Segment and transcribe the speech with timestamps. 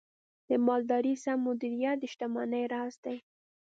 [0.47, 3.17] د مالدارۍ سم مدیریت د شتمنۍ راز دی.